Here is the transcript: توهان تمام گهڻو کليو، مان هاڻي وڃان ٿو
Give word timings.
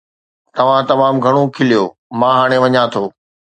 توهان 0.57 0.83
تمام 0.91 1.15
گهڻو 1.25 1.43
کليو، 1.55 1.83
مان 2.19 2.33
هاڻي 2.39 2.57
وڃان 2.63 2.85
ٿو 2.93 3.03